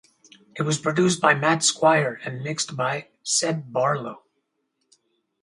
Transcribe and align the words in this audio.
It 0.55 0.63
was 0.63 0.79
produced 0.79 1.21
by 1.21 1.35
Matt 1.35 1.61
Squire 1.63 2.19
and 2.25 2.41
mixed 2.41 2.75
by 2.75 3.09
Seb 3.21 3.71
Barlow. 3.71 4.23